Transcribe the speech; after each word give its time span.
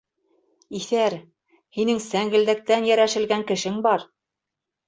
Иҫәр... 0.79 1.15
һинең 1.79 2.01
сәңгелдәктән 2.07 2.89
йәрәшелгән 2.91 3.47
кешең 3.53 3.81
бар. 3.89 4.09